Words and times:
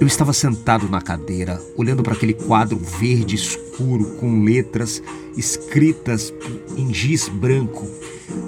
Eu 0.00 0.06
estava 0.06 0.32
sentado 0.32 0.88
na 0.88 1.02
cadeira, 1.02 1.60
olhando 1.76 2.02
para 2.02 2.14
aquele 2.14 2.32
quadro 2.32 2.78
verde 2.78 3.36
escuro 3.36 4.16
com 4.18 4.42
letras 4.42 5.02
escritas 5.36 6.32
em 6.74 6.92
giz 6.92 7.28
branco, 7.28 7.86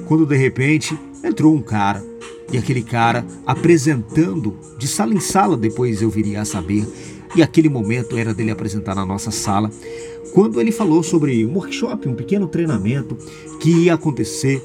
quando 0.06 0.24
de 0.24 0.34
repente 0.34 0.98
entrou 1.22 1.54
um 1.54 1.60
cara. 1.60 2.02
E 2.50 2.56
aquele 2.56 2.82
cara 2.82 3.26
apresentando 3.46 4.56
de 4.78 4.88
sala 4.88 5.12
em 5.12 5.20
sala, 5.20 5.54
depois 5.54 6.00
eu 6.00 6.08
viria 6.08 6.40
a 6.40 6.46
saber, 6.46 6.86
e 7.36 7.42
aquele 7.42 7.68
momento 7.68 8.16
era 8.16 8.32
dele 8.32 8.50
apresentar 8.50 8.94
na 8.94 9.04
nossa 9.04 9.30
sala, 9.30 9.70
quando 10.32 10.58
ele 10.58 10.72
falou 10.72 11.02
sobre 11.02 11.44
um 11.44 11.52
workshop, 11.52 12.08
um 12.08 12.14
pequeno 12.14 12.48
treinamento 12.48 13.14
que 13.60 13.70
ia 13.70 13.92
acontecer 13.92 14.62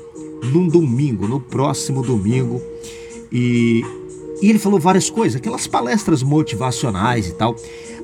num 0.54 0.70
domingo, 0.70 1.28
no 1.28 1.42
próximo 1.42 2.02
domingo. 2.02 2.62
E 3.30 3.84
e 4.42 4.50
ele 4.50 4.60
falou 4.60 4.80
várias 4.80 5.10
coisas, 5.10 5.36
aquelas 5.36 5.68
palestras 5.68 6.22
motivacionais 6.22 7.28
e 7.28 7.34
tal. 7.34 7.56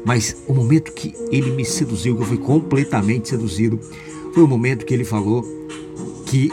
Mas 0.05 0.35
o 0.47 0.53
momento 0.53 0.91
que 0.91 1.13
ele 1.31 1.51
me 1.51 1.63
seduziu, 1.63 2.15
que 2.15 2.23
eu 2.23 2.27
fui 2.27 2.37
completamente 2.37 3.29
seduzido, 3.29 3.79
foi 4.33 4.43
o 4.43 4.47
momento 4.47 4.85
que 4.85 4.93
ele 4.93 5.05
falou 5.05 5.43
que 6.25 6.51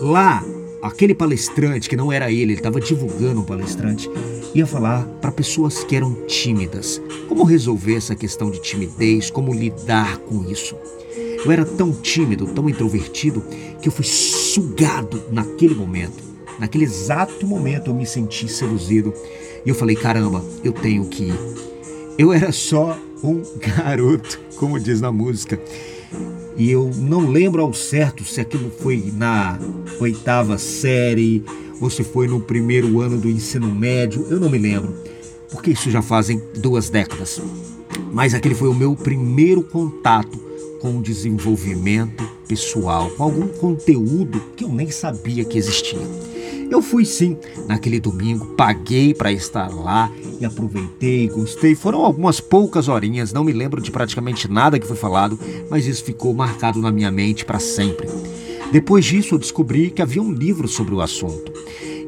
lá, 0.00 0.44
aquele 0.82 1.14
palestrante, 1.14 1.88
que 1.88 1.96
não 1.96 2.12
era 2.12 2.30
ele, 2.30 2.42
ele 2.42 2.52
estava 2.54 2.80
divulgando 2.80 3.40
um 3.40 3.44
palestrante, 3.44 4.08
ia 4.54 4.66
falar 4.66 5.04
para 5.20 5.32
pessoas 5.32 5.82
que 5.82 5.96
eram 5.96 6.12
tímidas. 6.26 7.00
Como 7.28 7.42
resolver 7.42 7.96
essa 7.96 8.14
questão 8.14 8.50
de 8.50 8.60
timidez, 8.60 9.30
como 9.30 9.52
lidar 9.52 10.18
com 10.18 10.44
isso. 10.50 10.76
Eu 11.44 11.50
era 11.50 11.64
tão 11.64 11.92
tímido, 11.92 12.46
tão 12.46 12.68
introvertido, 12.68 13.42
que 13.80 13.88
eu 13.88 13.92
fui 13.92 14.04
sugado 14.04 15.22
naquele 15.30 15.74
momento 15.74 16.25
Naquele 16.58 16.84
exato 16.84 17.46
momento 17.46 17.90
eu 17.90 17.94
me 17.94 18.06
senti 18.06 18.48
seduzido 18.48 19.12
e 19.64 19.68
eu 19.68 19.74
falei: 19.74 19.96
caramba, 19.96 20.44
eu 20.64 20.72
tenho 20.72 21.06
que 21.06 21.24
ir. 21.24 21.38
Eu 22.18 22.32
era 22.32 22.52
só 22.52 22.98
um 23.22 23.42
garoto, 23.58 24.40
como 24.56 24.80
diz 24.80 25.00
na 25.00 25.12
música. 25.12 25.60
E 26.56 26.70
eu 26.70 26.90
não 26.96 27.28
lembro 27.28 27.62
ao 27.62 27.74
certo 27.74 28.24
se 28.24 28.40
aquilo 28.40 28.70
foi 28.70 29.12
na 29.14 29.58
oitava 30.00 30.56
série 30.56 31.44
ou 31.80 31.90
se 31.90 32.02
foi 32.02 32.26
no 32.26 32.40
primeiro 32.40 33.00
ano 33.00 33.18
do 33.18 33.28
ensino 33.28 33.66
médio, 33.74 34.26
eu 34.30 34.40
não 34.40 34.48
me 34.48 34.56
lembro, 34.56 34.94
porque 35.50 35.72
isso 35.72 35.90
já 35.90 36.00
fazem 36.00 36.40
duas 36.56 36.88
décadas. 36.88 37.42
Mas 38.12 38.34
aquele 38.34 38.54
foi 38.54 38.68
o 38.68 38.74
meu 38.74 38.96
primeiro 38.96 39.62
contato 39.62 40.38
com 40.80 40.98
o 40.98 41.02
desenvolvimento 41.02 42.26
pessoal, 42.48 43.10
com 43.10 43.22
algum 43.22 43.48
conteúdo 43.48 44.40
que 44.56 44.64
eu 44.64 44.68
nem 44.68 44.90
sabia 44.90 45.44
que 45.44 45.58
existia. 45.58 46.00
Eu 46.70 46.82
fui 46.82 47.04
sim 47.04 47.36
naquele 47.68 48.00
domingo, 48.00 48.46
paguei 48.56 49.14
para 49.14 49.32
estar 49.32 49.68
lá 49.68 50.10
e 50.40 50.44
aproveitei, 50.44 51.28
gostei. 51.28 51.74
Foram 51.74 52.04
algumas 52.04 52.40
poucas 52.40 52.88
horinhas, 52.88 53.32
não 53.32 53.44
me 53.44 53.52
lembro 53.52 53.80
de 53.80 53.90
praticamente 53.90 54.50
nada 54.50 54.78
que 54.78 54.86
foi 54.86 54.96
falado, 54.96 55.38
mas 55.70 55.86
isso 55.86 56.04
ficou 56.04 56.34
marcado 56.34 56.80
na 56.80 56.90
minha 56.90 57.10
mente 57.10 57.44
para 57.44 57.58
sempre. 57.58 58.08
Depois 58.72 59.04
disso, 59.04 59.34
eu 59.34 59.38
descobri 59.38 59.90
que 59.90 60.02
havia 60.02 60.22
um 60.22 60.32
livro 60.32 60.66
sobre 60.66 60.94
o 60.94 61.00
assunto 61.00 61.52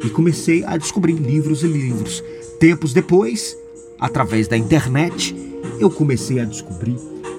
e 0.05 0.11
comecei 0.11 0.65
a 0.65 0.77
descobrir 0.77 1.15
livros 1.15 1.63
e 1.63 1.69
livros. 1.69 2.23
Tempos 2.59 2.93
depois, 2.93 3.57
através 3.99 4.49
da 4.49 4.57
internet, 4.57 5.35
eu 5.79 5.91
comecei 5.91 6.41
a 6.41 6.45
descobrir 6.45 6.97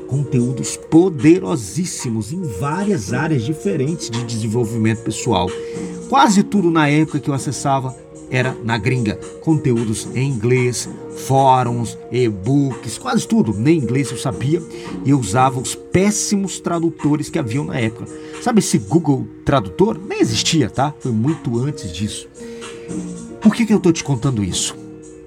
conteúdos 0.08 0.76
poderosíssimos 0.76 2.34
em 2.34 2.42
várias 2.42 3.14
áreas 3.14 3.44
diferentes 3.44 4.10
de 4.10 4.24
desenvolvimento 4.24 5.04
pessoal. 5.04 5.48
Quase 6.10 6.42
tudo 6.42 6.72
na 6.72 6.90
época 6.90 7.20
que 7.20 7.30
eu 7.30 7.34
acessava 7.36 7.96
era 8.32 8.58
na 8.64 8.80
gringa. 8.80 9.16
Conteúdos 9.42 10.08
em 10.16 10.28
inglês, 10.28 10.90
fóruns, 11.28 11.96
e-books, 12.12 12.98
quase 12.98 13.28
tudo. 13.28 13.54
Nem 13.54 13.78
inglês 13.78 14.10
eu 14.10 14.18
sabia 14.18 14.62
e 15.06 15.12
eu 15.12 15.20
usava 15.20 15.60
os 15.60 15.76
péssimos 15.76 16.60
tradutores 16.60 17.30
que 17.30 17.38
haviam 17.38 17.64
na 17.64 17.80
época. 17.80 18.08
Sabe 18.42 18.60
esse 18.60 18.80
Google 18.80 19.28
Tradutor? 19.46 20.00
Nem 20.00 20.20
existia, 20.20 20.68
tá? 20.68 20.94
Foi 21.00 21.12
muito 21.12 21.60
antes 21.60 21.92
disso. 21.94 22.28
Por 23.40 23.54
que, 23.54 23.66
que 23.66 23.74
eu 23.74 23.78
estou 23.78 23.94
te 23.94 24.04
contando 24.04 24.44
isso? 24.44 24.76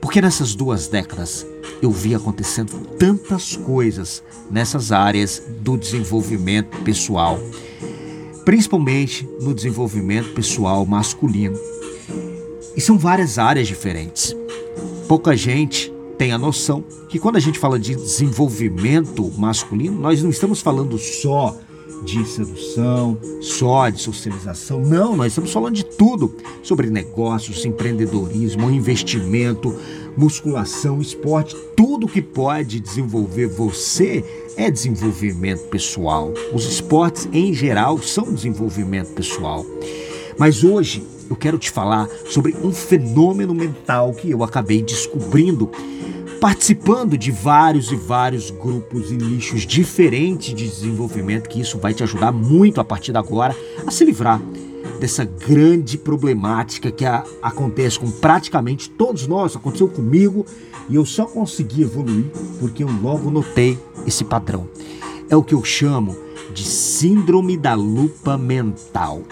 Porque 0.00 0.20
nessas 0.20 0.54
duas 0.56 0.88
décadas 0.88 1.46
eu 1.80 1.90
vi 1.90 2.12
acontecendo 2.12 2.72
tantas 2.98 3.56
coisas 3.56 4.22
nessas 4.50 4.90
áreas 4.90 5.42
do 5.60 5.76
desenvolvimento 5.76 6.76
pessoal, 6.78 7.38
principalmente 8.44 9.28
no 9.40 9.54
desenvolvimento 9.54 10.32
pessoal 10.32 10.84
masculino. 10.86 11.58
E 12.76 12.80
são 12.80 12.98
várias 12.98 13.38
áreas 13.38 13.68
diferentes. 13.68 14.34
Pouca 15.06 15.36
gente 15.36 15.92
tem 16.16 16.32
a 16.32 16.38
noção 16.38 16.84
que 17.08 17.18
quando 17.18 17.36
a 17.36 17.40
gente 17.40 17.58
fala 17.58 17.78
de 17.78 17.94
desenvolvimento 17.94 19.30
masculino, 19.36 20.00
nós 20.00 20.22
não 20.22 20.30
estamos 20.30 20.60
falando 20.60 20.96
só 20.98 21.56
de 22.04 22.24
sedução, 22.26 23.16
só 23.40 23.88
de 23.88 24.00
socialização. 24.00 24.80
Não, 24.80 25.16
nós 25.16 25.28
estamos 25.28 25.52
falando 25.52 25.74
de 25.74 25.84
tudo 25.84 26.34
sobre 26.62 26.90
negócios, 26.90 27.64
empreendedorismo, 27.64 28.70
investimento, 28.70 29.76
musculação, 30.16 31.00
esporte, 31.00 31.56
tudo 31.76 32.08
que 32.08 32.22
pode 32.22 32.80
desenvolver 32.80 33.46
você 33.46 34.24
é 34.56 34.70
desenvolvimento 34.70 35.68
pessoal. 35.68 36.32
Os 36.52 36.64
esportes 36.66 37.28
em 37.32 37.52
geral 37.54 37.98
são 37.98 38.32
desenvolvimento 38.32 39.12
pessoal. 39.14 39.64
Mas 40.38 40.64
hoje 40.64 41.02
eu 41.28 41.36
quero 41.36 41.58
te 41.58 41.70
falar 41.70 42.08
sobre 42.28 42.54
um 42.62 42.72
fenômeno 42.72 43.54
mental 43.54 44.12
que 44.12 44.30
eu 44.30 44.42
acabei 44.42 44.82
descobrindo 44.82 45.70
participando 46.40 47.16
de 47.16 47.30
vários 47.30 47.92
e 47.92 47.94
vários 47.94 48.50
grupos 48.50 49.12
e 49.12 49.14
nichos 49.14 49.64
diferentes 49.64 50.52
de 50.52 50.66
desenvolvimento, 50.66 51.48
que 51.48 51.60
isso 51.60 51.78
vai 51.78 51.94
te 51.94 52.02
ajudar 52.02 52.32
muito 52.32 52.80
a 52.80 52.84
partir 52.84 53.12
de 53.12 53.18
agora 53.18 53.54
a 53.86 53.90
se 53.92 54.04
livrar 54.04 54.42
dessa 55.00 55.24
grande 55.24 55.98
problemática 55.98 56.90
que 56.90 57.04
a, 57.04 57.24
acontece 57.42 57.98
com 57.98 58.10
praticamente 58.10 58.90
todos 58.90 59.26
nós, 59.26 59.56
aconteceu 59.56 59.88
comigo 59.88 60.46
e 60.88 60.96
eu 60.96 61.04
só 61.04 61.24
consegui 61.24 61.82
evoluir 61.82 62.26
porque 62.58 62.82
eu 62.82 62.88
logo 63.02 63.30
notei 63.30 63.78
esse 64.06 64.24
padrão. 64.24 64.68
É 65.28 65.36
o 65.36 65.42
que 65.42 65.54
eu 65.54 65.64
chamo 65.64 66.16
de 66.52 66.64
síndrome 66.64 67.56
da 67.56 67.74
lupa 67.74 68.36
mental. 68.36 69.22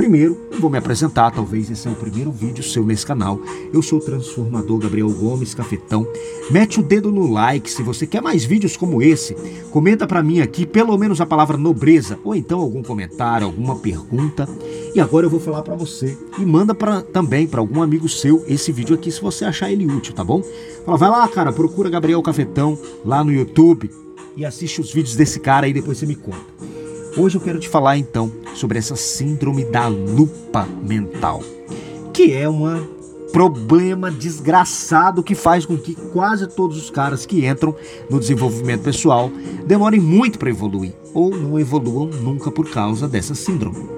Primeiro, 0.00 0.48
vou 0.58 0.70
me 0.70 0.78
apresentar, 0.78 1.30
talvez 1.30 1.70
esse 1.70 1.86
é 1.86 1.90
o 1.90 1.94
primeiro 1.94 2.32
vídeo 2.32 2.64
seu 2.64 2.86
nesse 2.86 3.04
canal. 3.04 3.38
Eu 3.70 3.82
sou 3.82 3.98
o 3.98 4.02
transformador 4.02 4.78
Gabriel 4.78 5.10
Gomes 5.10 5.52
Cafetão. 5.52 6.06
Mete 6.50 6.80
o 6.80 6.82
dedo 6.82 7.12
no 7.12 7.30
like 7.30 7.70
se 7.70 7.82
você 7.82 8.06
quer 8.06 8.22
mais 8.22 8.42
vídeos 8.42 8.78
como 8.78 9.02
esse. 9.02 9.36
Comenta 9.70 10.06
para 10.06 10.22
mim 10.22 10.40
aqui 10.40 10.64
pelo 10.64 10.96
menos 10.96 11.20
a 11.20 11.26
palavra 11.26 11.58
nobreza 11.58 12.18
ou 12.24 12.34
então 12.34 12.60
algum 12.60 12.82
comentário, 12.82 13.46
alguma 13.46 13.76
pergunta. 13.76 14.48
E 14.94 14.98
agora 14.98 15.26
eu 15.26 15.30
vou 15.30 15.38
falar 15.38 15.60
para 15.60 15.76
você 15.76 16.16
e 16.38 16.46
manda 16.46 16.74
pra, 16.74 17.02
também 17.02 17.46
para 17.46 17.60
algum 17.60 17.82
amigo 17.82 18.08
seu 18.08 18.42
esse 18.48 18.72
vídeo 18.72 18.94
aqui 18.94 19.12
se 19.12 19.20
você 19.20 19.44
achar 19.44 19.70
ele 19.70 19.84
útil, 19.84 20.14
tá 20.14 20.24
bom? 20.24 20.42
Fala, 20.86 20.96
vai 20.96 21.10
lá, 21.10 21.28
cara, 21.28 21.52
procura 21.52 21.90
Gabriel 21.90 22.22
Cafetão 22.22 22.78
lá 23.04 23.22
no 23.22 23.30
YouTube 23.30 23.90
e 24.34 24.46
assiste 24.46 24.80
os 24.80 24.90
vídeos 24.90 25.14
desse 25.14 25.38
cara 25.38 25.66
aí 25.66 25.74
depois 25.74 25.98
você 25.98 26.06
me 26.06 26.14
conta. 26.14 26.69
Hoje 27.16 27.36
eu 27.36 27.40
quero 27.40 27.58
te 27.58 27.68
falar 27.68 27.98
então 27.98 28.30
sobre 28.54 28.78
essa 28.78 28.94
síndrome 28.94 29.64
da 29.64 29.88
lupa 29.88 30.66
mental, 30.82 31.42
que 32.14 32.32
é 32.32 32.48
um 32.48 32.86
problema 33.32 34.10
desgraçado 34.10 35.22
que 35.22 35.34
faz 35.34 35.66
com 35.66 35.76
que 35.76 35.94
quase 35.94 36.46
todos 36.46 36.76
os 36.76 36.88
caras 36.88 37.26
que 37.26 37.46
entram 37.46 37.74
no 38.08 38.20
desenvolvimento 38.20 38.82
pessoal 38.82 39.30
demorem 39.66 40.00
muito 40.00 40.38
para 40.38 40.50
evoluir 40.50 40.92
ou 41.12 41.36
não 41.36 41.58
evoluam 41.58 42.06
nunca 42.06 42.50
por 42.50 42.70
causa 42.70 43.08
dessa 43.08 43.34
síndrome. 43.34 43.88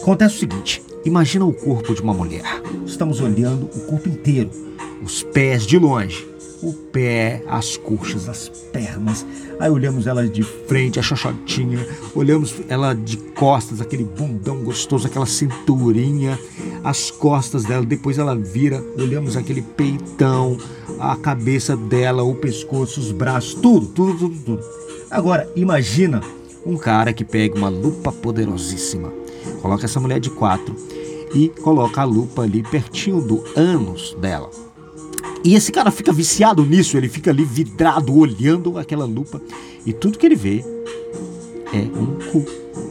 Acontece 0.00 0.36
o 0.36 0.38
seguinte: 0.38 0.82
imagina 1.04 1.44
o 1.44 1.52
corpo 1.52 1.94
de 1.94 2.00
uma 2.00 2.14
mulher. 2.14 2.44
Estamos 2.86 3.20
olhando 3.20 3.66
o 3.74 3.80
corpo 3.80 4.08
inteiro, 4.08 4.50
os 5.04 5.22
pés 5.22 5.66
de 5.66 5.78
longe 5.78 6.29
o 6.62 6.72
pé, 6.72 7.42
as 7.48 7.76
coxas, 7.76 8.28
as 8.28 8.48
pernas. 8.48 9.24
Aí 9.58 9.70
olhamos 9.70 10.06
ela 10.06 10.26
de 10.26 10.42
frente, 10.42 10.98
a 10.98 11.02
xoxotinha, 11.02 11.86
olhamos 12.14 12.54
ela 12.68 12.94
de 12.94 13.16
costas, 13.16 13.80
aquele 13.80 14.04
bundão 14.04 14.62
gostoso, 14.62 15.06
aquela 15.06 15.26
cinturinha, 15.26 16.38
as 16.84 17.10
costas 17.10 17.64
dela, 17.64 17.84
depois 17.84 18.18
ela 18.18 18.34
vira, 18.34 18.82
olhamos 18.96 19.36
aquele 19.36 19.62
peitão, 19.62 20.56
a 20.98 21.16
cabeça 21.16 21.76
dela, 21.76 22.22
o 22.22 22.34
pescoço, 22.34 23.00
os 23.00 23.12
braços, 23.12 23.54
tudo, 23.54 23.86
tudo, 23.86 24.18
tudo, 24.18 24.36
tudo. 24.44 24.64
Agora, 25.10 25.50
imagina 25.56 26.20
um 26.64 26.76
cara 26.76 27.12
que 27.12 27.24
pega 27.24 27.56
uma 27.56 27.68
lupa 27.68 28.12
poderosíssima, 28.12 29.12
coloca 29.62 29.86
essa 29.86 30.00
mulher 30.00 30.20
de 30.20 30.30
quatro 30.30 30.74
e 31.34 31.48
coloca 31.48 32.02
a 32.02 32.04
lupa 32.04 32.42
ali 32.42 32.62
pertinho 32.62 33.20
do 33.20 33.42
ânus 33.56 34.16
dela 34.20 34.50
e 35.42 35.54
esse 35.54 35.72
cara 35.72 35.90
fica 35.90 36.12
viciado 36.12 36.64
nisso, 36.64 36.96
ele 36.96 37.08
fica 37.08 37.30
ali 37.30 37.44
vidrado, 37.44 38.16
olhando 38.16 38.78
aquela 38.78 39.04
lupa, 39.04 39.40
e 39.86 39.92
tudo 39.92 40.18
que 40.18 40.26
ele 40.26 40.36
vê 40.36 40.64
é 41.72 41.78
um 41.78 42.18
cu, 42.30 42.44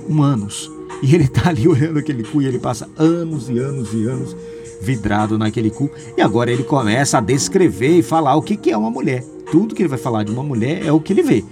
um 0.10 0.24
ânus. 0.24 0.72
E 1.01 1.16
ele 1.16 1.28
tá 1.28 1.50
ali 1.50 1.68
olhando 1.68 2.00
aquele 2.00 2.24
cu 2.24 2.42
e 2.42 2.46
ele 2.46 2.60
passa 2.60 2.90
anos 2.98 3.50
e 3.50 3.57
anos 3.57 3.94
e 3.94 4.06
anos 4.06 4.36
vidrado 4.81 5.38
naquele 5.38 5.69
cu. 5.69 5.90
E 6.18 6.22
agora 6.22 6.51
ele 6.51 6.63
começa 6.63 7.18
a 7.18 7.22
descrever 7.22 7.98
e 7.98 8.01
falar 8.01 8.36
o 8.36 8.42
que, 8.42 8.57
que 8.57 8.72
é 8.72 8.78
uma 8.78 8.90
mulher. 8.90 9.24
Tudo 9.52 9.75
que 9.75 9.81
ele 9.81 9.90
vai 9.90 9.98
falar 9.98 10.24
de 10.24 10.31
uma 10.31 10.44
mulher 10.44 10.86
é 10.86 10.92
o 10.92 11.00
que 11.00 11.13
ele 11.13 11.22
vê. 11.22 11.44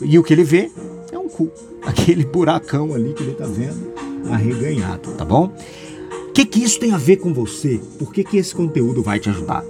E 0.00 0.18
o 0.18 0.22
que 0.22 0.32
ele 0.32 0.44
vê 0.44 0.70
é 1.12 1.18
um 1.18 1.28
cu. 1.28 1.50
Aquele 1.82 2.24
buracão 2.24 2.94
ali 2.94 3.12
que 3.12 3.22
ele 3.22 3.34
tá 3.34 3.46
vendo 3.46 3.94
arreganhado, 4.30 5.12
tá 5.12 5.24
bom? 5.24 5.52
O 6.28 6.32
que, 6.32 6.44
que 6.44 6.62
isso 6.62 6.80
tem 6.80 6.92
a 6.92 6.98
ver 6.98 7.16
com 7.16 7.32
você? 7.32 7.80
Por 7.98 8.12
que, 8.12 8.24
que 8.24 8.36
esse 8.36 8.54
conteúdo 8.54 9.02
vai 9.02 9.18
te 9.18 9.30
ajudar? 9.30 9.64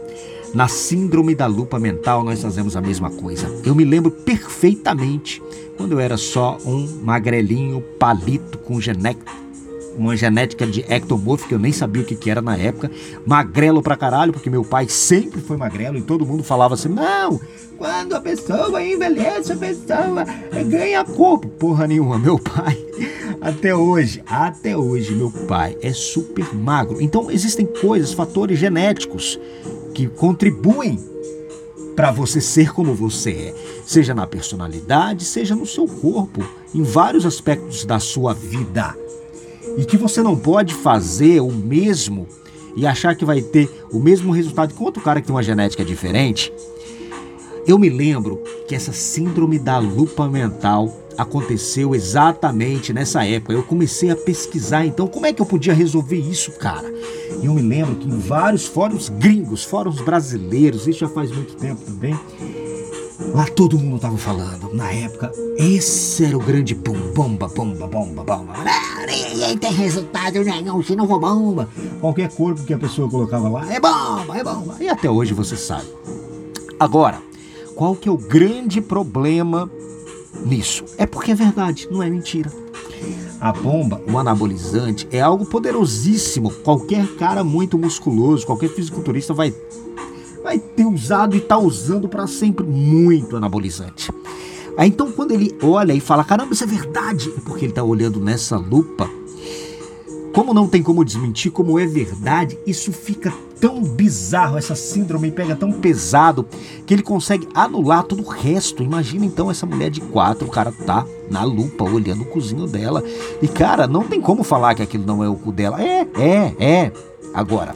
Na 0.56 0.68
síndrome 0.68 1.34
da 1.34 1.46
lupa 1.46 1.78
mental, 1.78 2.24
nós 2.24 2.40
fazemos 2.40 2.78
a 2.78 2.80
mesma 2.80 3.10
coisa. 3.10 3.46
Eu 3.62 3.74
me 3.74 3.84
lembro 3.84 4.10
perfeitamente 4.10 5.42
quando 5.76 5.92
eu 5.92 6.00
era 6.00 6.16
só 6.16 6.56
um 6.64 7.02
magrelinho 7.02 7.82
palito 7.98 8.56
com 8.56 8.80
genética, 8.80 9.30
uma 9.98 10.16
genética 10.16 10.66
de 10.66 10.80
ectomorfo 10.88 11.46
que 11.46 11.52
eu 11.52 11.58
nem 11.58 11.72
sabia 11.72 12.00
o 12.00 12.06
que, 12.06 12.16
que 12.16 12.30
era 12.30 12.40
na 12.40 12.56
época, 12.56 12.90
magrelo 13.26 13.82
pra 13.82 13.98
caralho, 13.98 14.32
porque 14.32 14.48
meu 14.48 14.64
pai 14.64 14.88
sempre 14.88 15.42
foi 15.42 15.58
magrelo 15.58 15.98
e 15.98 16.02
todo 16.02 16.24
mundo 16.24 16.42
falava 16.42 16.72
assim: 16.72 16.88
não, 16.88 17.38
quando 17.76 18.14
a 18.14 18.20
pessoa 18.22 18.82
envelhece, 18.82 19.52
a 19.52 19.56
pessoa 19.56 20.24
ganha 20.70 21.04
corpo. 21.04 21.48
Porra 21.48 21.86
nenhuma, 21.86 22.18
meu 22.18 22.38
pai, 22.38 22.82
até 23.42 23.76
hoje, 23.76 24.22
até 24.26 24.74
hoje, 24.74 25.14
meu 25.14 25.30
pai 25.30 25.76
é 25.82 25.92
super 25.92 26.54
magro. 26.54 26.98
Então 26.98 27.30
existem 27.30 27.66
coisas, 27.66 28.14
fatores 28.14 28.58
genéticos 28.58 29.38
que 29.96 30.06
contribuem 30.08 30.98
para 31.96 32.10
você 32.10 32.38
ser 32.38 32.70
como 32.74 32.94
você 32.94 33.30
é, 33.30 33.54
seja 33.86 34.14
na 34.14 34.26
personalidade, 34.26 35.24
seja 35.24 35.56
no 35.56 35.64
seu 35.64 35.88
corpo, 35.88 36.46
em 36.74 36.82
vários 36.82 37.24
aspectos 37.24 37.86
da 37.86 37.98
sua 37.98 38.34
vida. 38.34 38.94
E 39.78 39.86
que 39.86 39.96
você 39.96 40.22
não 40.22 40.36
pode 40.36 40.74
fazer 40.74 41.40
o 41.40 41.50
mesmo 41.50 42.28
e 42.76 42.86
achar 42.86 43.16
que 43.16 43.24
vai 43.24 43.40
ter 43.40 43.70
o 43.90 43.98
mesmo 43.98 44.32
resultado 44.32 44.74
que 44.74 44.82
outro 44.82 45.02
cara 45.02 45.22
que 45.22 45.28
tem 45.28 45.34
uma 45.34 45.42
genética 45.42 45.82
diferente. 45.82 46.52
Eu 47.66 47.78
me 47.78 47.88
lembro 47.88 48.42
que 48.68 48.74
essa 48.74 48.92
síndrome 48.92 49.58
da 49.58 49.78
lupa 49.78 50.28
mental 50.28 50.94
aconteceu 51.16 51.94
exatamente 51.94 52.92
nessa 52.92 53.24
época. 53.24 53.52
Eu 53.52 53.62
comecei 53.62 54.10
a 54.10 54.16
pesquisar, 54.16 54.84
então, 54.84 55.06
como 55.06 55.26
é 55.26 55.32
que 55.32 55.40
eu 55.40 55.46
podia 55.46 55.74
resolver 55.74 56.16
isso, 56.16 56.52
cara? 56.52 56.92
E 57.42 57.46
eu 57.46 57.54
me 57.54 57.62
lembro 57.62 57.96
que 57.96 58.08
em 58.08 58.18
vários 58.18 58.66
fóruns 58.66 59.08
gringos, 59.08 59.64
fóruns 59.64 60.00
brasileiros, 60.00 60.86
isso 60.86 61.00
já 61.00 61.08
faz 61.08 61.30
muito 61.30 61.54
tempo 61.56 61.80
também, 61.82 62.18
lá 63.34 63.46
todo 63.46 63.78
mundo 63.78 64.00
tava 64.00 64.16
falando. 64.16 64.74
Na 64.74 64.92
época, 64.92 65.32
esse 65.56 66.24
era 66.24 66.36
o 66.36 66.40
grande 66.40 66.74
boom, 66.74 67.12
bomba, 67.14 67.48
bomba, 67.48 67.86
bomba, 67.86 68.24
bomba. 68.24 68.54
Ninguém 69.06 69.58
tem 69.58 69.72
resultado 69.72 70.42
nenhum 70.42 70.82
se 70.82 70.96
não 70.96 71.06
for 71.06 71.20
bomba. 71.20 71.68
Qualquer 72.00 72.30
corpo 72.30 72.62
que 72.64 72.74
a 72.74 72.78
pessoa 72.78 73.08
colocava 73.08 73.48
lá, 73.48 73.72
é 73.72 73.80
bomba, 73.80 74.36
é 74.36 74.44
bomba. 74.44 74.76
E 74.80 74.88
até 74.88 75.10
hoje 75.10 75.34
você 75.34 75.56
sabe. 75.56 75.86
Agora, 76.78 77.20
qual 77.74 77.94
que 77.94 78.08
é 78.08 78.12
o 78.12 78.16
grande 78.16 78.80
problema 78.80 79.70
nisso. 80.46 80.84
É 80.96 81.06
porque 81.06 81.32
é 81.32 81.34
verdade, 81.34 81.88
não 81.90 82.02
é 82.02 82.08
mentira. 82.08 82.50
A 83.40 83.52
bomba, 83.52 84.00
o 84.10 84.18
anabolizante, 84.18 85.06
é 85.10 85.20
algo 85.20 85.44
poderosíssimo. 85.44 86.50
Qualquer 86.50 87.06
cara 87.16 87.44
muito 87.44 87.76
musculoso, 87.76 88.46
qualquer 88.46 88.70
fisiculturista 88.70 89.34
vai, 89.34 89.54
vai 90.42 90.58
ter 90.58 90.86
usado 90.86 91.34
e 91.34 91.38
está 91.38 91.58
usando 91.58 92.08
para 92.08 92.26
sempre 92.26 92.64
muito 92.64 93.36
anabolizante. 93.36 94.10
Aí 94.78 94.88
então 94.88 95.10
quando 95.12 95.32
ele 95.32 95.56
olha 95.62 95.92
e 95.92 96.00
fala, 96.00 96.24
caramba, 96.24 96.52
isso 96.52 96.64
é 96.64 96.66
verdade, 96.66 97.32
é 97.36 97.40
porque 97.40 97.64
ele 97.64 97.72
está 97.72 97.82
olhando 97.82 98.20
nessa 98.20 98.56
lupa 98.56 99.10
como 100.36 100.52
não 100.52 100.68
tem 100.68 100.82
como 100.82 101.02
desmentir, 101.02 101.50
como 101.50 101.78
é 101.78 101.86
verdade, 101.86 102.58
isso 102.66 102.92
fica 102.92 103.32
tão 103.58 103.82
bizarro, 103.82 104.58
essa 104.58 104.74
síndrome 104.74 105.30
pega 105.30 105.56
tão 105.56 105.72
pesado 105.72 106.46
que 106.86 106.92
ele 106.92 107.02
consegue 107.02 107.48
anular 107.54 108.02
todo 108.02 108.22
o 108.22 108.28
resto. 108.28 108.82
Imagina 108.82 109.24
então 109.24 109.50
essa 109.50 109.64
mulher 109.64 109.88
de 109.88 110.02
quatro, 110.02 110.46
o 110.46 110.50
cara 110.50 110.70
tá 110.70 111.06
na 111.30 111.42
lupa 111.42 111.84
olhando 111.84 112.20
o 112.20 112.26
cozinho 112.26 112.66
dela. 112.66 113.02
E 113.40 113.48
cara, 113.48 113.86
não 113.86 114.02
tem 114.02 114.20
como 114.20 114.44
falar 114.44 114.74
que 114.74 114.82
aquilo 114.82 115.06
não 115.06 115.24
é 115.24 115.28
o 115.28 115.36
cu 115.36 115.50
dela. 115.52 115.82
É, 115.82 116.06
é, 116.18 116.54
é. 116.60 116.92
Agora, 117.32 117.74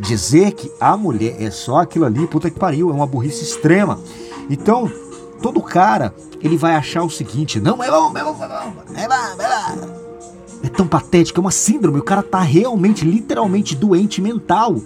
dizer 0.00 0.50
que 0.50 0.68
a 0.80 0.96
mulher 0.96 1.40
é 1.40 1.48
só 1.52 1.76
aquilo 1.76 2.06
ali, 2.06 2.26
puta 2.26 2.50
que 2.50 2.58
pariu, 2.58 2.90
é 2.90 2.92
uma 2.92 3.06
burrice 3.06 3.44
extrema. 3.44 4.00
Então, 4.50 4.90
todo 5.40 5.62
cara, 5.62 6.12
ele 6.40 6.56
vai 6.56 6.74
achar 6.74 7.04
o 7.04 7.08
seguinte: 7.08 7.60
não, 7.60 7.80
é 7.80 7.88
bom, 7.88 8.08
é 8.18 8.24
bom, 8.24 8.34
é 8.34 8.48
bom, 8.48 8.72
é 8.96 9.06
bom, 9.06 9.42
é 9.42 9.76
bom 9.76 10.09
é 10.62 10.68
tão 10.68 10.86
patético, 10.86 11.40
é 11.40 11.42
uma 11.42 11.50
síndrome. 11.50 11.98
O 11.98 12.04
cara 12.04 12.22
tá 12.22 12.40
realmente, 12.40 13.04
literalmente 13.04 13.74
doente 13.74 14.20
mental 14.20 14.80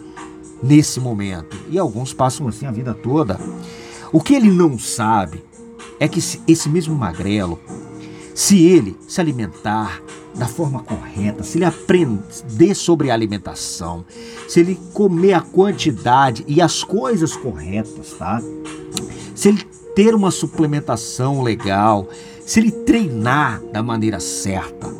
nesse 0.62 1.00
momento. 1.00 1.56
E 1.68 1.78
alguns 1.78 2.12
passam 2.12 2.48
assim 2.48 2.66
a 2.66 2.70
vida 2.70 2.94
toda. 2.94 3.38
O 4.12 4.20
que 4.20 4.34
ele 4.34 4.50
não 4.50 4.78
sabe 4.78 5.42
é 5.98 6.08
que 6.08 6.20
esse 6.46 6.68
mesmo 6.68 6.94
magrelo, 6.94 7.58
se 8.34 8.64
ele 8.64 8.96
se 9.08 9.20
alimentar 9.20 10.00
da 10.34 10.46
forma 10.46 10.82
correta, 10.82 11.42
se 11.42 11.58
ele 11.58 11.64
aprender 11.64 12.74
sobre 12.74 13.10
alimentação, 13.10 14.04
se 14.48 14.60
ele 14.60 14.78
comer 14.92 15.34
a 15.34 15.40
quantidade 15.40 16.44
e 16.46 16.60
as 16.60 16.82
coisas 16.82 17.36
corretas, 17.36 18.12
tá? 18.18 18.42
Se 19.34 19.48
ele 19.48 19.62
ter 19.94 20.14
uma 20.14 20.30
suplementação 20.30 21.42
legal, 21.42 22.08
se 22.44 22.58
ele 22.58 22.70
treinar 22.72 23.62
da 23.72 23.82
maneira 23.82 24.18
certa, 24.18 24.92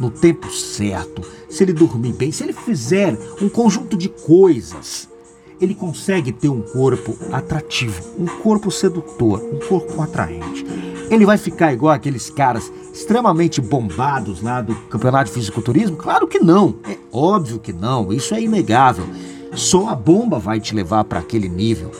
no 0.00 0.10
tempo 0.10 0.50
certo, 0.50 1.22
se 1.48 1.62
ele 1.62 1.72
dormir 1.72 2.12
bem, 2.12 2.30
se 2.32 2.44
ele 2.44 2.52
fizer 2.52 3.18
um 3.40 3.48
conjunto 3.48 3.96
de 3.96 4.08
coisas, 4.08 5.08
ele 5.60 5.74
consegue 5.74 6.32
ter 6.32 6.48
um 6.48 6.62
corpo 6.62 7.16
atrativo, 7.32 8.02
um 8.18 8.26
corpo 8.26 8.70
sedutor, 8.70 9.42
um 9.42 9.58
corpo 9.58 10.00
atraente. 10.00 10.64
Ele 11.10 11.24
vai 11.24 11.38
ficar 11.38 11.72
igual 11.72 11.92
aqueles 11.94 12.30
caras 12.30 12.70
extremamente 12.92 13.60
bombados 13.60 14.42
lá 14.42 14.60
do 14.60 14.74
campeonato 14.74 15.26
de 15.26 15.32
fisiculturismo? 15.32 15.96
Claro 15.96 16.28
que 16.28 16.38
não, 16.38 16.76
é 16.84 16.96
óbvio 17.12 17.58
que 17.58 17.72
não, 17.72 18.12
isso 18.12 18.34
é 18.34 18.42
inegável. 18.42 19.06
Só 19.54 19.88
a 19.88 19.94
bomba 19.94 20.38
vai 20.38 20.60
te 20.60 20.74
levar 20.74 21.04
para 21.04 21.18
aquele 21.18 21.48
nível. 21.48 21.90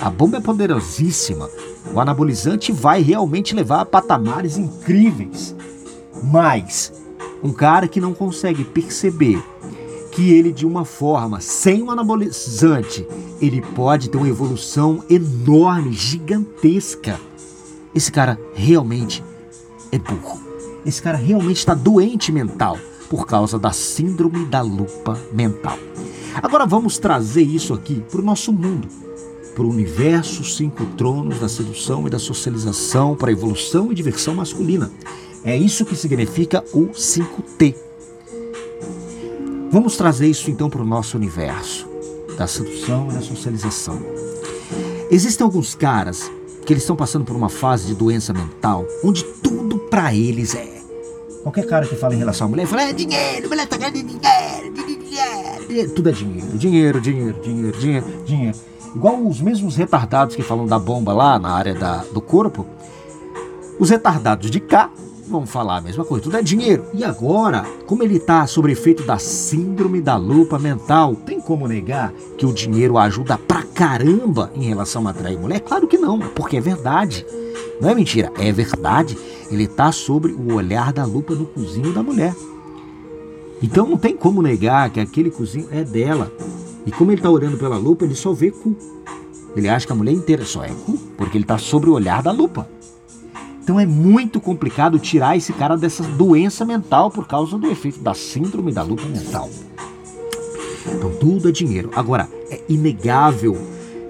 A 0.00 0.10
bomba 0.10 0.38
é 0.38 0.40
poderosíssima. 0.40 1.48
O 1.94 2.00
anabolizante 2.00 2.72
vai 2.72 3.00
realmente 3.02 3.54
levar 3.54 3.80
a 3.80 3.86
patamares 3.86 4.58
incríveis. 4.58 5.54
Mas 6.22 6.92
um 7.42 7.52
cara 7.52 7.88
que 7.88 8.00
não 8.00 8.12
consegue 8.12 8.64
perceber 8.64 9.42
que 10.12 10.32
ele, 10.32 10.52
de 10.52 10.66
uma 10.66 10.84
forma, 10.84 11.40
sem 11.40 11.82
um 11.82 11.90
anabolizante, 11.90 13.06
ele 13.40 13.60
pode 13.60 14.10
ter 14.10 14.16
uma 14.16 14.28
evolução 14.28 15.04
enorme, 15.08 15.92
gigantesca. 15.92 17.20
Esse 17.94 18.10
cara 18.10 18.38
realmente 18.54 19.22
é 19.92 19.98
burro. 19.98 20.40
Esse 20.84 21.00
cara 21.00 21.16
realmente 21.16 21.58
está 21.58 21.74
doente 21.74 22.32
mental 22.32 22.78
por 23.08 23.26
causa 23.26 23.58
da 23.58 23.70
síndrome 23.70 24.44
da 24.46 24.60
lupa 24.60 25.18
mental. 25.32 25.78
Agora 26.34 26.66
vamos 26.66 26.98
trazer 26.98 27.42
isso 27.42 27.72
aqui 27.72 28.02
para 28.10 28.20
o 28.20 28.24
nosso 28.24 28.52
mundo, 28.52 28.88
para 29.54 29.64
o 29.64 29.70
universo 29.70 30.44
cinco 30.44 30.84
tronos 30.96 31.40
da 31.40 31.48
sedução 31.48 32.06
e 32.06 32.10
da 32.10 32.18
socialização, 32.18 33.16
para 33.16 33.30
a 33.30 33.32
evolução 33.32 33.90
e 33.90 33.94
diversão 33.94 34.34
masculina. 34.34 34.90
É 35.44 35.56
isso 35.56 35.84
que 35.84 35.96
significa 35.96 36.64
o 36.72 36.88
5T. 36.88 37.74
Vamos 39.70 39.96
trazer 39.96 40.26
isso 40.26 40.50
então 40.50 40.70
para 40.70 40.82
o 40.82 40.86
nosso 40.86 41.16
universo 41.16 41.86
da 42.36 42.46
sedução 42.46 43.08
e 43.10 43.14
da 43.14 43.20
socialização. 43.20 44.00
Existem 45.10 45.44
alguns 45.44 45.74
caras 45.74 46.30
que 46.64 46.72
eles 46.72 46.82
estão 46.82 46.96
passando 46.96 47.24
por 47.24 47.34
uma 47.34 47.48
fase 47.48 47.86
de 47.86 47.94
doença 47.94 48.32
mental 48.32 48.86
onde 49.02 49.24
tudo 49.24 49.78
para 49.78 50.14
eles 50.14 50.54
é. 50.54 50.78
Qualquer 51.42 51.66
cara 51.66 51.86
que 51.86 51.96
fala 51.96 52.14
em 52.14 52.18
relação 52.18 52.46
à 52.46 52.50
mulher 52.50 52.66
fala: 52.66 52.82
é 52.82 52.92
dinheiro, 52.92 53.48
mulher 53.48 53.66
tá 53.66 53.76
ganhando 53.76 53.94
dinheiro, 53.94 54.72
dinheiro, 54.74 55.66
dinheiro. 55.66 55.90
Tudo 55.92 56.08
é 56.08 56.12
dinheiro, 56.12 56.58
dinheiro, 56.58 57.00
dinheiro, 57.00 57.40
dinheiro, 57.40 57.78
dinheiro, 57.78 58.06
dinheiro. 58.24 58.58
Igual 58.94 59.26
os 59.26 59.40
mesmos 59.40 59.76
retardados 59.76 60.34
que 60.34 60.42
falam 60.42 60.66
da 60.66 60.78
bomba 60.78 61.12
lá 61.12 61.38
na 61.38 61.50
área 61.50 61.74
da, 61.74 62.04
do 62.12 62.20
corpo. 62.20 62.66
Os 63.78 63.90
retardados 63.90 64.50
de 64.50 64.60
cá 64.60 64.90
vamos 65.28 65.50
falar 65.50 65.76
a 65.76 65.80
mesma 65.80 66.04
coisa, 66.04 66.24
tudo 66.24 66.36
é 66.36 66.42
dinheiro. 66.42 66.84
E 66.92 67.04
agora, 67.04 67.64
como 67.86 68.02
ele 68.02 68.16
está 68.16 68.46
sob 68.46 68.70
efeito 68.70 69.04
da 69.04 69.18
síndrome 69.18 70.00
da 70.00 70.16
lupa 70.16 70.58
mental, 70.58 71.14
tem 71.14 71.40
como 71.40 71.68
negar 71.68 72.12
que 72.36 72.46
o 72.46 72.52
dinheiro 72.52 72.98
ajuda 72.98 73.38
pra 73.38 73.62
caramba 73.62 74.50
em 74.54 74.62
relação 74.62 75.06
a 75.06 75.10
atrair 75.10 75.38
mulher? 75.38 75.60
Claro 75.60 75.86
que 75.86 75.98
não, 75.98 76.18
porque 76.18 76.56
é 76.56 76.60
verdade. 76.60 77.24
Não 77.80 77.88
é 77.88 77.94
mentira, 77.94 78.32
é 78.38 78.50
verdade. 78.50 79.16
Ele 79.50 79.64
está 79.64 79.92
sobre 79.92 80.32
o 80.32 80.54
olhar 80.54 80.92
da 80.92 81.04
lupa 81.04 81.34
no 81.34 81.46
cozinho 81.46 81.92
da 81.92 82.02
mulher. 82.02 82.34
Então 83.62 83.86
não 83.86 83.96
tem 83.96 84.16
como 84.16 84.42
negar 84.42 84.90
que 84.90 85.00
aquele 85.00 85.30
cozinho 85.30 85.68
é 85.70 85.82
dela. 85.84 86.32
E 86.86 86.90
como 86.90 87.10
ele 87.10 87.18
está 87.18 87.30
olhando 87.30 87.58
pela 87.58 87.76
lupa, 87.76 88.04
ele 88.04 88.14
só 88.14 88.32
vê 88.32 88.50
cu. 88.50 88.76
Ele 89.56 89.68
acha 89.68 89.86
que 89.86 89.92
a 89.92 89.96
mulher 89.96 90.12
inteira 90.12 90.44
só 90.44 90.64
é 90.64 90.68
cu, 90.68 90.96
porque 91.16 91.36
ele 91.36 91.44
está 91.44 91.58
sobre 91.58 91.90
o 91.90 91.94
olhar 91.94 92.22
da 92.22 92.30
lupa. 92.30 92.68
Então 93.68 93.78
é 93.78 93.84
muito 93.84 94.40
complicado 94.40 94.98
tirar 94.98 95.36
esse 95.36 95.52
cara 95.52 95.76
dessa 95.76 96.02
doença 96.02 96.64
mental 96.64 97.10
por 97.10 97.26
causa 97.26 97.58
do 97.58 97.70
efeito 97.70 98.00
da 98.00 98.14
síndrome 98.14 98.72
da 98.72 98.82
luta 98.82 99.04
mental. 99.04 99.50
Então 100.86 101.12
tudo 101.20 101.50
é 101.50 101.52
dinheiro. 101.52 101.90
Agora, 101.94 102.30
é 102.50 102.62
inegável 102.66 103.58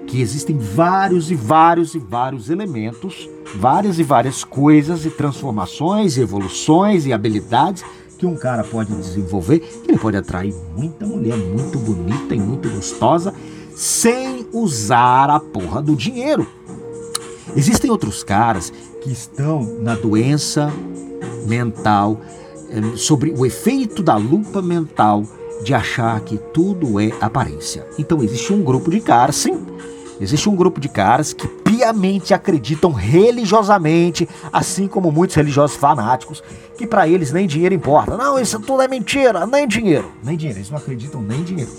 que 0.07 0.21
existem 0.21 0.57
vários 0.57 1.29
e 1.29 1.35
vários 1.35 1.93
e 1.93 1.99
vários 1.99 2.49
elementos, 2.49 3.29
várias 3.53 3.99
e 3.99 4.03
várias 4.03 4.45
coisas 4.45 5.05
e 5.05 5.09
transformações, 5.09 6.15
e 6.15 6.21
evoluções 6.21 7.05
e 7.05 7.11
habilidades 7.11 7.83
que 8.17 8.25
um 8.25 8.37
cara 8.37 8.63
pode 8.63 8.95
desenvolver, 8.95 9.59
que 9.59 9.91
ele 9.91 9.99
pode 9.99 10.15
atrair 10.15 10.55
muita 10.77 11.05
mulher 11.05 11.35
muito 11.35 11.77
bonita 11.79 12.33
e 12.33 12.39
muito 12.39 12.69
gostosa 12.69 13.33
sem 13.75 14.47
usar 14.53 15.29
a 15.29 15.37
porra 15.37 15.81
do 15.81 15.97
dinheiro. 15.97 16.47
Existem 17.55 17.89
outros 17.89 18.23
caras 18.23 18.71
que 19.01 19.11
estão 19.11 19.63
na 19.81 19.95
doença 19.95 20.71
mental, 21.47 22.19
eh, 22.69 22.95
sobre 22.95 23.33
o 23.35 23.45
efeito 23.45 24.03
da 24.03 24.15
lupa 24.15 24.61
mental 24.61 25.23
de 25.63 25.73
achar 25.73 26.19
que 26.21 26.37
tudo 26.53 26.99
é 26.99 27.11
aparência. 27.19 27.85
Então 27.97 28.23
existe 28.23 28.53
um 28.53 28.63
grupo 28.63 28.89
de 28.89 29.01
caras, 29.01 29.35
sim, 29.35 29.65
existe 30.19 30.49
um 30.49 30.55
grupo 30.55 30.79
de 30.79 30.87
caras 30.87 31.33
que 31.33 31.47
piamente 31.47 32.33
acreditam 32.33 32.91
religiosamente, 32.91 34.27
assim 34.51 34.87
como 34.87 35.11
muitos 35.11 35.35
religiosos 35.35 35.75
fanáticos, 35.77 36.43
que 36.77 36.87
para 36.87 37.07
eles 37.07 37.31
nem 37.31 37.47
dinheiro 37.47 37.75
importa. 37.75 38.17
Não, 38.17 38.39
isso 38.39 38.59
tudo 38.59 38.81
é 38.81 38.87
mentira, 38.87 39.45
nem 39.45 39.67
dinheiro. 39.67 40.11
Nem 40.23 40.37
dinheiro, 40.37 40.59
eles 40.59 40.69
não 40.69 40.77
acreditam 40.77 41.21
nem 41.21 41.43
dinheiro. 41.43 41.71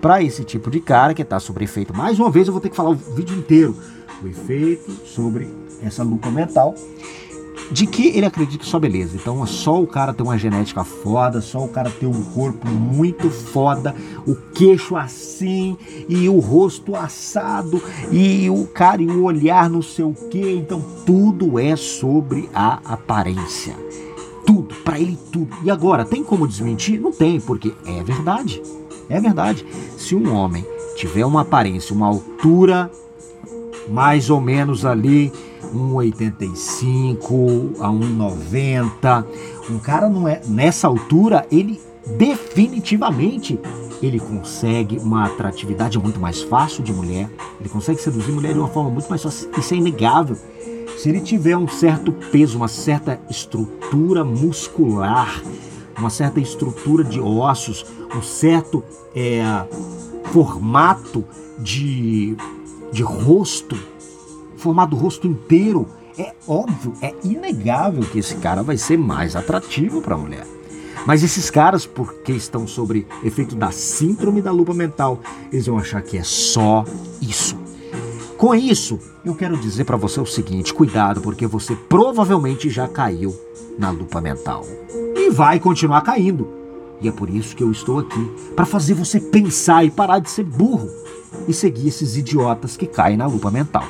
Para 0.00 0.22
esse 0.22 0.44
tipo 0.44 0.70
de 0.70 0.80
cara 0.80 1.12
que 1.12 1.22
está 1.22 1.40
sobre 1.40 1.64
efeito, 1.64 1.94
mais 1.94 2.18
uma 2.18 2.30
vez 2.30 2.46
eu 2.46 2.52
vou 2.52 2.60
ter 2.60 2.68
que 2.68 2.76
falar 2.76 2.90
o 2.90 2.94
vídeo 2.94 3.36
inteiro, 3.36 3.76
o 4.22 4.28
efeito 4.28 4.90
sobre 5.04 5.48
essa 5.82 6.02
lupa 6.02 6.30
mental 6.30 6.74
de 7.70 7.86
que 7.86 8.08
ele 8.08 8.26
acredita 8.26 8.64
só 8.64 8.78
beleza. 8.78 9.16
Então 9.16 9.44
só 9.46 9.80
o 9.80 9.86
cara 9.86 10.12
ter 10.12 10.22
uma 10.22 10.38
genética 10.38 10.84
foda, 10.84 11.40
só 11.40 11.64
o 11.64 11.68
cara 11.68 11.90
ter 11.90 12.06
um 12.06 12.22
corpo 12.22 12.66
muito 12.68 13.30
foda, 13.30 13.94
o 14.26 14.34
queixo 14.34 14.96
assim 14.96 15.76
e 16.08 16.28
o 16.28 16.38
rosto 16.38 16.96
assado 16.96 17.82
e 18.10 18.48
o 18.48 18.66
cara 18.66 19.02
e 19.02 19.06
o 19.06 19.24
olhar 19.24 19.68
não 19.68 19.82
sei 19.82 20.04
o 20.04 20.14
que. 20.14 20.54
Então 20.54 20.82
tudo 21.04 21.58
é 21.58 21.76
sobre 21.76 22.48
a 22.54 22.80
aparência. 22.84 23.74
Tudo, 24.46 24.74
para 24.76 24.98
ele 24.98 25.18
tudo. 25.30 25.54
E 25.62 25.70
agora, 25.70 26.06
tem 26.06 26.24
como 26.24 26.48
desmentir? 26.48 26.98
Não 26.98 27.12
tem, 27.12 27.38
porque 27.38 27.74
é 27.84 28.02
verdade. 28.02 28.62
É 29.10 29.20
verdade. 29.20 29.64
Se 29.98 30.14
um 30.14 30.34
homem 30.34 30.64
tiver 30.96 31.26
uma 31.26 31.42
aparência, 31.42 31.94
uma 31.94 32.06
altura 32.06 32.90
mais 33.90 34.30
ou 34.30 34.40
menos 34.40 34.86
ali 34.86 35.30
1,85 35.74 37.76
a 37.80 37.88
1,90. 37.88 39.26
Um 39.70 39.78
cara 39.78 40.08
não 40.08 40.26
é 40.26 40.40
nessa 40.46 40.88
altura, 40.88 41.46
ele 41.50 41.78
definitivamente 42.16 43.60
ele 44.00 44.20
consegue 44.20 44.98
uma 44.98 45.26
atratividade 45.26 45.98
muito 45.98 46.20
mais 46.20 46.42
fácil 46.42 46.82
de 46.82 46.92
mulher, 46.92 47.28
ele 47.60 47.68
consegue 47.68 48.00
seduzir 48.00 48.32
mulher 48.32 48.52
de 48.52 48.58
uma 48.58 48.68
forma 48.68 48.90
muito 48.90 49.08
mais 49.08 49.22
fácil, 49.22 49.50
isso 49.58 49.74
é 49.74 49.76
inegável. 49.76 50.36
Se 50.96 51.08
ele 51.08 51.20
tiver 51.20 51.56
um 51.56 51.68
certo 51.68 52.12
peso, 52.12 52.56
uma 52.56 52.68
certa 52.68 53.20
estrutura 53.30 54.24
muscular, 54.24 55.42
uma 55.96 56.10
certa 56.10 56.40
estrutura 56.40 57.04
de 57.04 57.20
ossos, 57.20 57.86
um 58.16 58.22
certo 58.22 58.82
é, 59.14 59.42
formato 60.32 61.24
de, 61.58 62.36
de 62.92 63.02
rosto, 63.02 63.76
formado 64.58 64.94
o 64.94 64.98
rosto 64.98 65.26
inteiro, 65.26 65.86
é 66.18 66.34
óbvio, 66.46 66.92
é 67.00 67.14
inegável 67.24 68.02
que 68.02 68.18
esse 68.18 68.36
cara 68.36 68.62
vai 68.62 68.76
ser 68.76 68.98
mais 68.98 69.36
atrativo 69.36 70.02
para 70.02 70.14
a 70.14 70.18
mulher. 70.18 70.46
Mas 71.06 71.22
esses 71.22 71.48
caras, 71.48 71.86
porque 71.86 72.32
estão 72.32 72.66
sobre 72.66 73.06
efeito 73.22 73.54
da 73.54 73.70
síndrome 73.70 74.42
da 74.42 74.50
lupa 74.50 74.74
mental, 74.74 75.20
eles 75.52 75.66
vão 75.66 75.78
achar 75.78 76.02
que 76.02 76.18
é 76.18 76.22
só 76.22 76.84
isso. 77.22 77.56
Com 78.36 78.54
isso, 78.54 79.00
eu 79.24 79.34
quero 79.34 79.56
dizer 79.56 79.84
para 79.84 79.96
você 79.96 80.20
o 80.20 80.26
seguinte: 80.26 80.74
cuidado, 80.74 81.20
porque 81.20 81.46
você 81.46 81.74
provavelmente 81.74 82.68
já 82.68 82.86
caiu 82.86 83.34
na 83.78 83.90
lupa 83.90 84.20
mental 84.20 84.64
e 85.16 85.30
vai 85.30 85.58
continuar 85.58 86.02
caindo. 86.02 86.48
E 87.00 87.08
é 87.08 87.12
por 87.12 87.30
isso 87.30 87.54
que 87.54 87.62
eu 87.62 87.70
estou 87.70 88.00
aqui 88.00 88.30
para 88.54 88.66
fazer 88.66 88.94
você 88.94 89.20
pensar 89.20 89.84
e 89.84 89.90
parar 89.90 90.18
de 90.18 90.30
ser 90.30 90.44
burro 90.44 90.88
e 91.46 91.54
seguir 91.54 91.88
esses 91.88 92.16
idiotas 92.16 92.76
que 92.76 92.86
caem 92.86 93.16
na 93.16 93.26
lupa 93.26 93.50
mental. 93.50 93.84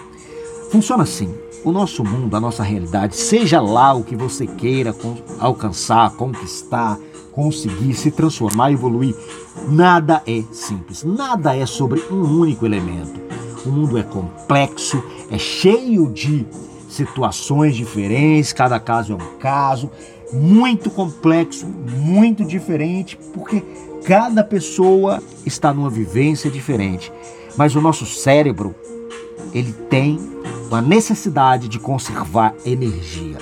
Funciona 0.71 1.03
assim. 1.03 1.35
O 1.65 1.73
nosso 1.73 2.05
mundo, 2.05 2.37
a 2.37 2.41
nossa 2.41 2.63
realidade, 2.63 3.17
seja 3.17 3.61
lá 3.61 3.93
o 3.93 4.05
que 4.05 4.15
você 4.15 4.47
queira 4.47 4.95
alcançar, 5.41 6.11
conquistar, 6.13 6.99
conseguir, 7.33 7.95
se 7.95 8.11
transformar, 8.11 8.73
evoluir, 8.73 9.15
nada 9.69 10.23
é 10.27 10.43
simples. 10.53 11.03
Nada 11.05 11.57
é 11.57 11.67
sobre 11.67 12.03
um 12.11 12.41
único 12.41 12.65
elemento. 12.65 13.21
O 13.67 13.71
mundo 13.71 13.99
é 13.99 14.03
complexo, 14.03 15.03
é 15.31 15.39
cheio 15.39 16.11
de 16.11 16.47
situações 16.89 17.77
diferentes, 17.77 18.53
cada 18.53 18.79
caso 18.79 19.13
é 19.13 19.17
um 19.17 19.39
caso, 19.39 19.91
muito 20.33 20.91
complexo, 20.91 21.67
muito 21.67 22.45
diferente, 22.45 23.19
porque 23.35 23.63
cada 24.05 24.45
pessoa 24.45 25.23
está 25.45 25.73
numa 25.73 25.91
vivência 25.91 26.51
diferente. 26.51 27.13
Mas 27.57 27.75
o 27.75 27.81
nosso 27.81 28.07
cérebro, 28.07 28.75
ele 29.53 29.73
tem 29.73 30.19
a 30.75 30.83
necessidade 30.83 31.69
de 31.69 31.79
conservar 31.79 32.55
energia. 32.65 33.39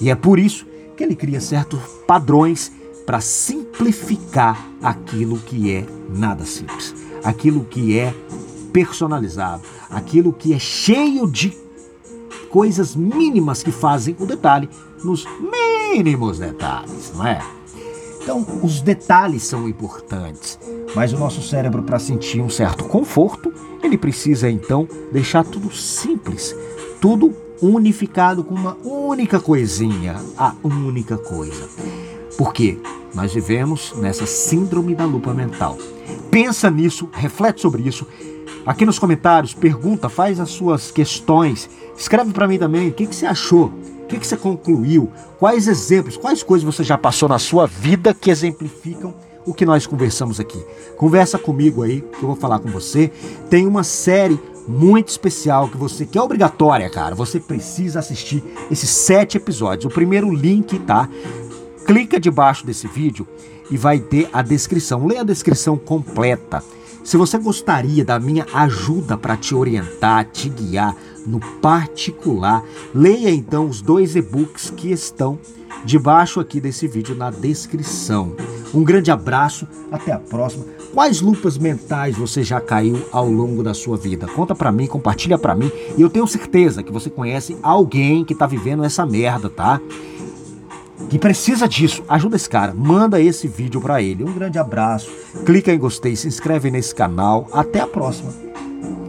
E 0.00 0.10
é 0.10 0.14
por 0.14 0.38
isso 0.38 0.66
que 0.96 1.02
ele 1.02 1.14
cria 1.14 1.40
certos 1.40 1.80
padrões 2.06 2.72
para 3.06 3.20
simplificar 3.20 4.66
aquilo 4.82 5.38
que 5.38 5.70
é 5.70 5.86
nada 6.08 6.44
simples, 6.44 6.94
aquilo 7.22 7.64
que 7.64 7.98
é 7.98 8.14
personalizado, 8.72 9.62
aquilo 9.90 10.32
que 10.32 10.52
é 10.54 10.58
cheio 10.58 11.30
de 11.30 11.56
coisas 12.50 12.94
mínimas 12.94 13.62
que 13.62 13.72
fazem 13.72 14.16
o 14.18 14.26
detalhe 14.26 14.68
nos 15.02 15.26
mínimos 15.92 16.38
detalhes, 16.38 17.12
não 17.14 17.26
é? 17.26 17.40
Então, 18.24 18.44
os 18.62 18.80
detalhes 18.80 19.42
são 19.42 19.68
importantes, 19.68 20.58
mas 20.94 21.12
o 21.12 21.18
nosso 21.18 21.42
cérebro, 21.42 21.82
para 21.82 21.98
sentir 21.98 22.40
um 22.40 22.48
certo 22.48 22.84
conforto, 22.84 23.52
ele 23.82 23.98
precisa 23.98 24.48
então 24.48 24.88
deixar 25.12 25.44
tudo 25.44 25.70
simples, 25.70 26.56
tudo 27.02 27.34
unificado 27.60 28.42
com 28.42 28.54
uma 28.54 28.78
única 28.82 29.38
coisinha, 29.38 30.16
a 30.38 30.54
única 30.64 31.18
coisa. 31.18 31.68
Por 32.38 32.54
quê? 32.54 32.78
Nós 33.14 33.34
vivemos 33.34 33.92
nessa 33.98 34.24
síndrome 34.24 34.94
da 34.94 35.04
lupa 35.04 35.34
mental. 35.34 35.76
Pensa 36.30 36.70
nisso, 36.70 37.10
reflete 37.12 37.60
sobre 37.60 37.82
isso. 37.82 38.06
Aqui 38.64 38.86
nos 38.86 38.98
comentários, 38.98 39.52
pergunta, 39.52 40.08
faz 40.08 40.40
as 40.40 40.48
suas 40.48 40.90
questões. 40.90 41.68
Escreve 41.94 42.32
para 42.32 42.48
mim 42.48 42.58
também 42.58 42.88
o 42.88 42.92
que, 42.92 43.06
que 43.06 43.14
você 43.14 43.26
achou, 43.26 43.70
o 44.04 44.06
que, 44.06 44.18
que 44.18 44.26
você 44.26 44.36
concluiu, 44.36 45.10
quais 45.38 45.66
exemplos, 45.66 46.16
quais 46.16 46.42
coisas 46.42 46.64
você 46.64 46.84
já 46.84 46.96
passou 46.98 47.28
na 47.28 47.38
sua 47.38 47.66
vida 47.66 48.12
que 48.12 48.30
exemplificam 48.30 49.14
o 49.46 49.52
que 49.52 49.66
nós 49.66 49.86
conversamos 49.86 50.38
aqui. 50.38 50.62
Conversa 50.96 51.38
comigo 51.38 51.82
aí, 51.82 52.00
que 52.00 52.22
eu 52.22 52.28
vou 52.28 52.36
falar 52.36 52.58
com 52.58 52.68
você. 52.68 53.10
Tem 53.50 53.66
uma 53.66 53.82
série 53.82 54.38
muito 54.66 55.08
especial 55.08 55.68
que 55.68 55.76
você 55.76 56.06
que 56.06 56.18
é 56.18 56.22
obrigatória, 56.22 56.88
cara. 56.88 57.14
Você 57.14 57.40
precisa 57.40 57.98
assistir 57.98 58.42
esses 58.70 58.88
sete 58.88 59.36
episódios. 59.36 59.84
O 59.84 59.94
primeiro 59.94 60.32
link 60.32 60.78
tá. 60.80 61.08
Clica 61.86 62.18
debaixo 62.18 62.64
desse 62.64 62.86
vídeo 62.86 63.26
e 63.70 63.76
vai 63.76 63.98
ter 63.98 64.28
a 64.32 64.40
descrição. 64.40 65.06
Leia 65.06 65.20
a 65.20 65.24
descrição 65.24 65.76
completa. 65.76 66.62
Se 67.04 67.18
você 67.18 67.36
gostaria 67.36 68.02
da 68.02 68.18
minha 68.18 68.46
ajuda 68.54 69.18
para 69.18 69.36
te 69.36 69.54
orientar, 69.54 70.24
te 70.32 70.48
guiar 70.48 70.96
no 71.26 71.38
particular, 71.38 72.64
leia 72.94 73.30
então 73.30 73.68
os 73.68 73.82
dois 73.82 74.16
e-books 74.16 74.70
que 74.70 74.90
estão 74.90 75.38
debaixo 75.84 76.40
aqui 76.40 76.62
desse 76.62 76.88
vídeo 76.88 77.14
na 77.14 77.30
descrição. 77.30 78.34
Um 78.72 78.82
grande 78.82 79.10
abraço, 79.10 79.68
até 79.92 80.12
a 80.12 80.18
próxima. 80.18 80.64
Quais 80.94 81.20
lupas 81.20 81.58
mentais 81.58 82.16
você 82.16 82.42
já 82.42 82.58
caiu 82.58 83.06
ao 83.12 83.28
longo 83.28 83.62
da 83.62 83.74
sua 83.74 83.98
vida? 83.98 84.26
Conta 84.26 84.54
para 84.54 84.72
mim, 84.72 84.86
compartilha 84.86 85.36
para 85.36 85.54
mim. 85.54 85.70
E 85.98 86.00
eu 86.00 86.08
tenho 86.08 86.26
certeza 86.26 86.82
que 86.82 86.90
você 86.90 87.10
conhece 87.10 87.54
alguém 87.62 88.24
que 88.24 88.34
tá 88.34 88.46
vivendo 88.46 88.82
essa 88.82 89.04
merda, 89.04 89.50
tá? 89.50 89.78
Que 91.08 91.18
precisa 91.18 91.68
disso. 91.68 92.02
Ajuda 92.08 92.36
esse 92.36 92.48
cara, 92.48 92.74
manda 92.74 93.20
esse 93.20 93.46
vídeo 93.46 93.80
para 93.80 94.02
ele. 94.02 94.24
Um 94.24 94.32
grande 94.32 94.58
abraço. 94.58 95.10
Clica 95.44 95.72
em 95.72 95.78
gostei, 95.78 96.16
se 96.16 96.26
inscreve 96.26 96.70
nesse 96.70 96.94
canal. 96.94 97.46
Até 97.52 97.80
a 97.80 97.86
próxima. 97.86 98.43